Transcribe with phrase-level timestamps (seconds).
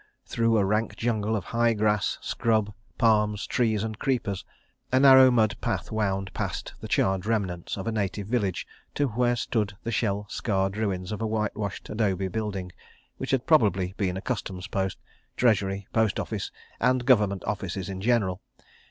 [0.25, 4.43] Through a rank jungle of high grass, scrub, palms, trees and creepers,
[4.91, 9.35] a narrow mud path wound past the charred remnants of a native village to where
[9.35, 12.71] stood the shell scarred ruins of a whitewashed adobe building
[13.17, 14.97] which had probably been a Customs post,
[15.37, 18.41] treasury, post office and Government Offices in general.